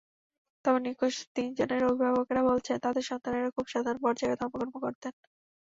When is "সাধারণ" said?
3.73-3.99